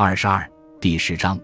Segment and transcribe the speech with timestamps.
[0.00, 0.48] 二十二
[0.80, 1.36] 第十章，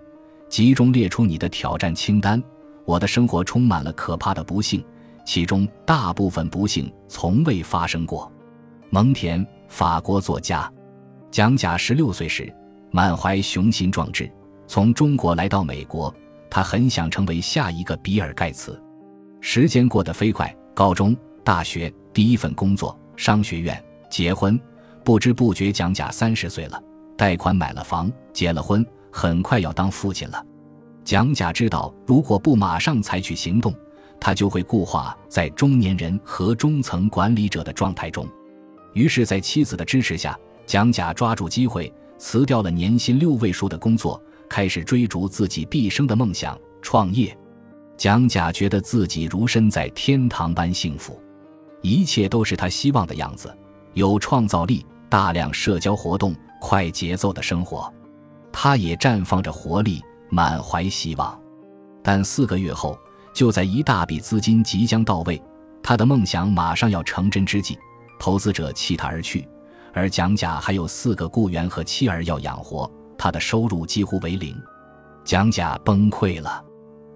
[0.48, 2.41] 集中列出你的挑战清单。
[2.84, 4.80] 我的生活充满了可怕的不幸，
[5.27, 8.30] 其中大部分不幸从未发生过。
[8.90, 10.72] 蒙田，法国作家。
[11.32, 12.54] 蒋甲十六岁时，
[12.93, 14.30] 满怀雄心壮志，
[14.68, 16.14] 从中国来到美国。
[16.48, 18.80] 他很想成为下一个比尔盖茨。
[19.41, 24.57] 时间过得飞快，高中、大学、第一份工作、商学院、结婚，
[25.02, 26.80] 不知不觉，蒋甲三十岁了。
[27.17, 30.45] 贷款买了房，结了婚，很快要当父亲了。
[31.05, 33.74] 蒋甲知道，如果不马上采取行动，
[34.20, 38.27] 他就会固化在中年人和中层管理者的状态中。
[38.95, 44.20] 于是，在妻子的支持下，蒋甲抓住机会辞掉了年薪六位数的工作。
[44.46, 47.36] 开始追逐自己毕生的梦想——创业。
[47.96, 51.19] 蒋甲觉得自己如身在天堂般幸福，
[51.80, 53.52] 一切都是他希望的样子：
[53.94, 56.36] 有创造力、大量社交活动、
[56.66, 57.92] 快节奏的生活。
[58.50, 61.38] 他也绽放着活力，满怀希望。
[62.02, 62.98] 但四个月后，
[63.34, 65.41] 就在一大笔资金即将到位，
[65.83, 67.78] 他的梦想马上要成真之际，
[68.19, 69.47] 投资者弃他而去，
[69.92, 72.91] 而蒋甲还有四个雇员和妻儿要养活。
[73.19, 74.56] 他的收入几乎为零，
[75.22, 76.64] 蒋甲崩溃了。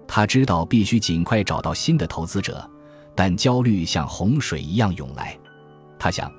[0.07, 2.69] 他知道必须尽快找到新的投资者，
[3.15, 5.35] 但焦虑像洪水一样涌来。
[5.97, 6.31] 他想，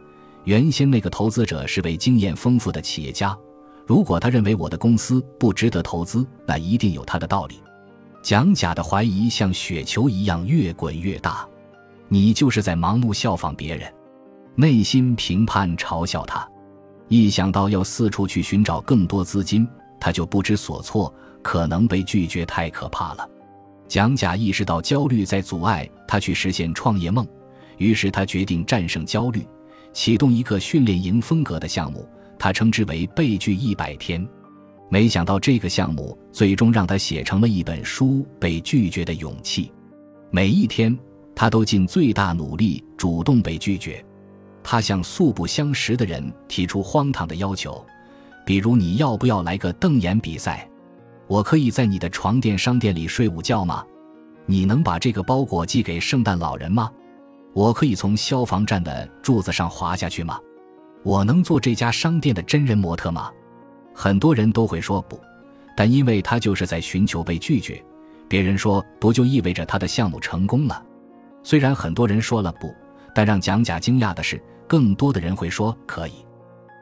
[0.44, 3.36] 原先那个投资者是位经验丰富的企业家，
[3.86, 7.62] 如果他认为我的公司不值得投资，那一定有他的道理。
[8.22, 11.46] 蒋甲的怀疑像雪球一样越滚越大。
[12.08, 13.92] 你就是在盲目效仿别人，
[14.56, 16.46] 内心评判嘲笑他。
[17.08, 19.66] 一想到要四处去寻找更多资金，
[20.00, 23.28] 他就不知所措，可能被拒绝太可怕了。
[23.86, 27.26] 蒋甲意识到焦虑在阻碍他去实现创业梦，
[27.78, 29.46] 于是他决定战胜焦虑，
[29.92, 34.26] 启动一个训练营风格的项目，他称之为“被拒一百天”。
[34.88, 38.06] 没想到这个项目最终让他写成了一本书
[38.40, 39.66] 《被拒绝的勇气》。
[40.30, 40.96] 每一天，
[41.34, 44.04] 他都尽最大努力主动被拒绝。
[44.62, 47.84] 他向素不相识的人提出荒唐的要求，
[48.44, 50.68] 比如你要不要来个瞪眼比赛？
[51.28, 53.84] 我可以在你的床垫商店里睡午觉吗？
[54.46, 56.90] 你能把这个包裹寄给圣诞老人吗？
[57.52, 60.38] 我可以从消防站的柱子上滑下去吗？
[61.02, 63.30] 我能做这家商店的真人模特吗？
[63.94, 65.20] 很多人都会说不，
[65.76, 67.84] 但因为他就是在寻求被拒绝，
[68.28, 70.82] 别人说不就意味着他的项目成功了？
[71.42, 72.74] 虽然很多人说了不。
[73.12, 76.12] 但让蒋甲惊讶的是，更多的人会说可以。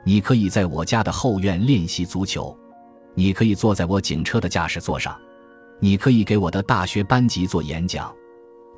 [0.04, 2.54] 你可以在我家的后院练习足球，
[3.14, 5.18] 你可以坐在我警车的驾驶座上，
[5.80, 8.14] 你可以给我的大学班级做演讲，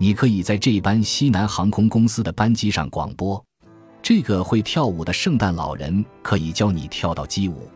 [0.02, 3.44] 你可以在这班西南航空公司的班机上广播。
[4.00, 7.68] 这个会跳舞的圣诞老人可以教你跳到街舞，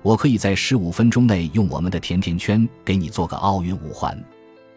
[0.00, 4.18] 我可以在十五分钟内用我们的甜甜圈给你做个奥运五环。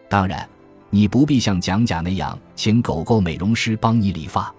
[0.08, 0.46] 当然。
[0.94, 4.54] 你不必像蒋甲那样请狗狗美容师帮你理发，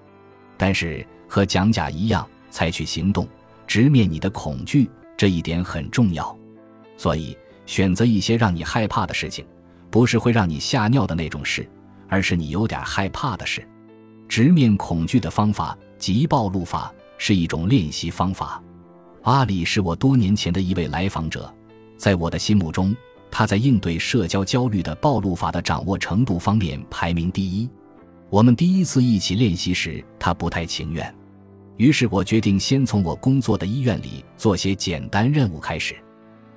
[0.57, 3.27] 但是和蒋甲一样采取行动，
[3.67, 6.35] 直面你的恐惧，这一点很重要。
[6.97, 9.45] 所以选择一些让你害怕的事情，
[9.91, 11.69] 不是会让你吓尿的那种事，
[12.13, 13.67] 而是你有点害怕的事。
[14.29, 18.61] 直面恐惧的方法即暴露法是一种练习方法。
[19.23, 21.51] 阿里是我多年前的一位来访者，
[21.97, 22.95] 在我的心目中。
[23.31, 27.67] 他在应对社交焦虑的暴露法的掌握程度方面排名第一。
[28.29, 31.11] 我们第一次一起练习时，他不太情愿，
[31.77, 35.95] 于是我决定先从我工作的医院里做些简单任务开始。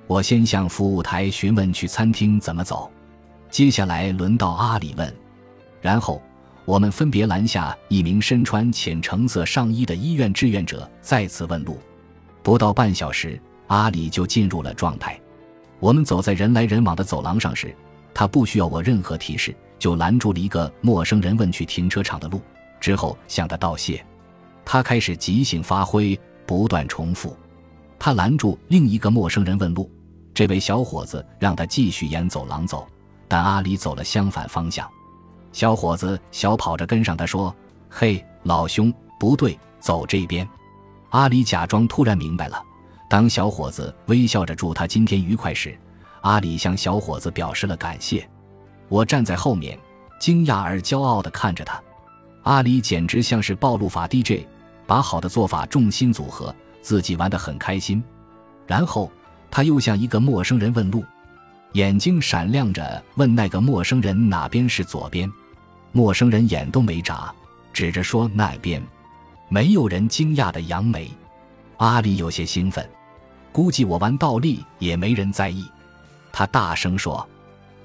[0.06, 2.90] 我先向服务台询问去餐厅怎么走，
[3.48, 5.16] 接下来轮到阿里问，
[5.86, 6.20] 然后
[6.64, 11.78] 我们分别拦下一名身穿浅橙色上衣的医院志愿者，再次问路。
[12.42, 15.16] 不到半小时，阿里就进入了状态。
[15.78, 17.72] 我们走在人来人往的走廊上时，
[18.12, 22.40] 他不需要我任何提示，就拦住了一个陌生人问去停车场的路，
[22.80, 24.04] 之后向他道谢。
[24.64, 27.36] 他开始即兴发挥，不断重复。
[27.96, 29.88] 他拦住另一个陌生人问路，
[30.34, 32.84] 这位小伙子让他继续沿走廊走，
[33.28, 34.90] 但阿里走了相反方向。
[35.56, 37.56] 小伙子小跑着跟上他说
[37.88, 40.46] ：“嘿，老兄，不对，走这边。”
[41.08, 42.62] 阿里假装突然明白了。
[43.08, 45.74] 当小伙子微笑着祝他今天愉快时，
[46.20, 48.28] 阿里向小伙子表示了感谢。
[48.90, 49.78] 我站在后面，
[50.20, 51.82] 惊讶而骄傲地看着他。
[52.42, 54.44] 阿里简直像是暴露法 DJ，
[54.86, 58.04] 把好的做法重新组合，自己玩得很开心。
[58.66, 59.10] 然后
[59.50, 61.02] 他又向一个陌生人问路，
[61.72, 65.26] 眼睛闪亮着问那个陌生人哪边是左边。
[65.96, 67.32] 陌生人眼都没眨，
[67.72, 68.82] 指着说那边。
[69.48, 71.10] 没有人惊讶的扬眉。
[71.78, 72.86] 阿里有些兴奋。
[73.50, 75.64] 估计我玩倒立也没人在意。
[76.30, 77.26] 他大声说。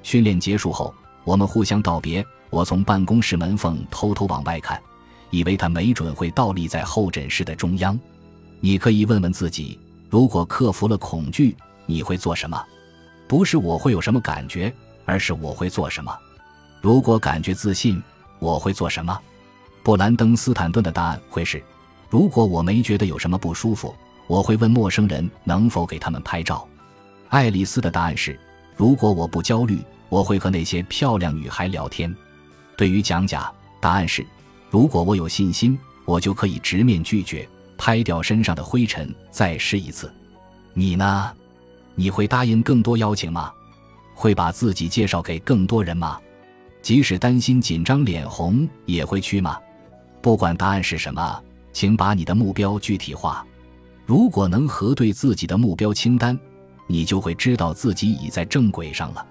[0.04, 0.94] 训练结束后，
[1.24, 2.26] 我们互相道别。
[2.50, 4.78] 我从办公室门缝偷偷往外看，
[5.30, 7.98] 以为他没准会倒立在候诊室的中央。
[8.60, 9.80] 你可以问问自己：
[10.10, 11.56] 如果克服了恐惧，
[11.86, 12.62] 你会做什么？
[13.26, 14.74] 不是我会有什么感觉，
[15.06, 16.14] 而是我会做什么。
[16.82, 18.02] 如果感觉自信，
[18.40, 19.18] 我会做什么？
[19.84, 21.64] 布兰登·斯坦顿的答案会是：
[22.10, 23.96] 如果我没觉得有什么不舒服。
[24.28, 26.66] 我会问陌生人能否给他们拍照。
[27.28, 28.40] 爱丽丝的答案是：
[28.78, 32.16] 如果我不焦虑，我会和那些漂亮女孩聊天。
[32.78, 33.52] 对于讲假，
[33.82, 34.26] 答案是：
[34.70, 37.46] 如果我有信心，我就可以直面拒绝，
[37.78, 40.10] 拍掉身上的灰尘，再试一次。
[40.74, 41.30] 你呢？
[41.96, 43.52] 你会答应更多邀请吗？
[44.16, 46.18] 会把自己介绍给更多人吗？
[46.82, 49.58] 即使担心紧张脸红，也会去吗？
[50.22, 53.46] 不管答案是什么，请把你的目标具体化。
[54.06, 56.38] 如果能核对自己的目标清单，
[56.88, 59.26] 你就会知道自己已在正轨上了。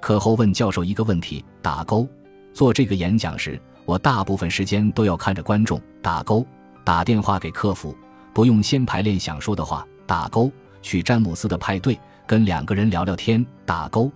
[0.00, 2.06] 课后问教授一个问题：打勾。
[2.52, 6.44] 做这个演讲时，我大部分时间都要看着观众打勾。
[6.84, 7.96] 打电话给客服，
[8.32, 10.50] 不用先排练想说的话，打勾。
[10.82, 14.10] 去詹姆斯的派对，跟两个人聊聊天，打勾。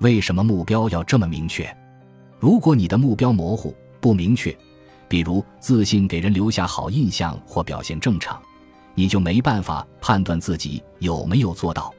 [0.00, 1.74] 为什么目标要这么明确？
[2.42, 4.52] 如果你的目标模糊不明确，
[5.06, 8.36] 比如自信给人留下好印象或表现正常。
[8.96, 11.94] 你就没办法判断自己有没有做到。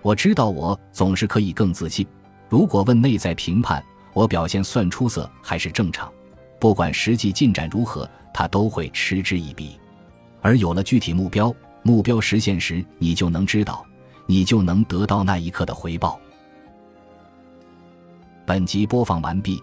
[0.00, 2.06] 我知道我总是可以更自信。
[2.48, 6.08] 如果问内在评判，我表现算出色还是正常？
[6.60, 9.76] 不管实际进展如何，他都会嗤之以鼻。
[10.40, 11.52] 而有了具体目标，
[11.82, 13.84] 目标实现时，你就能知道，
[14.26, 16.16] 你就能得到那一刻的回报。
[18.46, 19.62] 本集播放完毕，